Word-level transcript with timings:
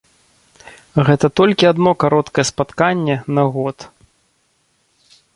Гэта 1.09 1.27
толькі 1.39 1.67
адно 1.71 1.91
кароткае 2.03 2.45
спатканне 2.51 3.17
на 3.39 3.43
год. 3.57 3.77